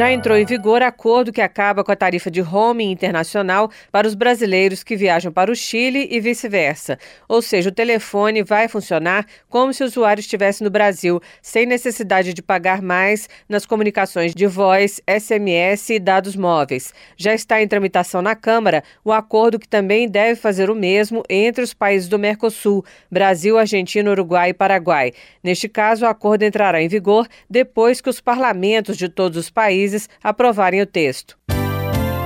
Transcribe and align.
Já 0.00 0.10
entrou 0.10 0.34
em 0.38 0.46
vigor 0.46 0.80
acordo 0.80 1.30
que 1.30 1.42
acaba 1.42 1.84
com 1.84 1.92
a 1.92 1.94
tarifa 1.94 2.30
de 2.30 2.40
roaming 2.40 2.90
internacional 2.90 3.70
para 3.92 4.08
os 4.08 4.14
brasileiros 4.14 4.82
que 4.82 4.96
viajam 4.96 5.30
para 5.30 5.52
o 5.52 5.54
Chile 5.54 6.08
e 6.10 6.18
vice-versa. 6.18 6.98
Ou 7.28 7.42
seja, 7.42 7.68
o 7.68 7.72
telefone 7.72 8.42
vai 8.42 8.66
funcionar 8.66 9.26
como 9.46 9.74
se 9.74 9.82
o 9.82 9.86
usuário 9.86 10.22
estivesse 10.22 10.64
no 10.64 10.70
Brasil, 10.70 11.20
sem 11.42 11.66
necessidade 11.66 12.32
de 12.32 12.40
pagar 12.40 12.80
mais 12.80 13.28
nas 13.46 13.66
comunicações 13.66 14.34
de 14.34 14.46
voz, 14.46 15.02
SMS 15.06 15.90
e 15.90 15.98
dados 15.98 16.34
móveis. 16.34 16.94
Já 17.14 17.34
está 17.34 17.60
em 17.60 17.68
tramitação 17.68 18.22
na 18.22 18.34
Câmara 18.34 18.82
o 19.04 19.12
acordo 19.12 19.58
que 19.58 19.68
também 19.68 20.08
deve 20.08 20.40
fazer 20.40 20.70
o 20.70 20.74
mesmo 20.74 21.22
entre 21.28 21.62
os 21.62 21.74
países 21.74 22.08
do 22.08 22.18
Mercosul, 22.18 22.82
Brasil, 23.10 23.58
Argentina, 23.58 24.10
Uruguai 24.10 24.48
e 24.48 24.54
Paraguai. 24.54 25.12
Neste 25.44 25.68
caso, 25.68 26.06
o 26.06 26.08
acordo 26.08 26.42
entrará 26.42 26.80
em 26.80 26.88
vigor 26.88 27.28
depois 27.50 28.00
que 28.00 28.08
os 28.08 28.18
parlamentos 28.18 28.96
de 28.96 29.06
todos 29.06 29.36
os 29.36 29.50
países 29.50 29.89
países 29.90 30.08
aprovarem 30.22 30.80
o 30.80 30.86
texto. 30.86 31.36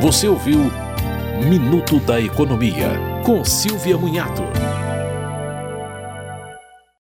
Você 0.00 0.28
ouviu 0.28 0.70
Minuto 1.48 1.98
da 2.00 2.20
Economia, 2.20 2.90
com 3.24 3.44
Silvia 3.44 3.96
Munhato. 3.96 4.57